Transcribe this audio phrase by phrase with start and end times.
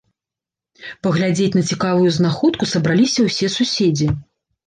[1.07, 4.07] Паглядзець на цікавую знаходку сабраліся ўсе суседзі.